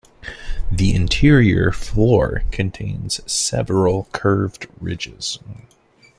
[0.71, 5.37] The interior floor contains several curved ridges.